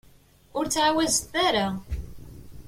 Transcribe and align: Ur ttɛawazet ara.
Ur 0.57 0.65
ttɛawazet 0.67 1.25
ara. 1.47 1.67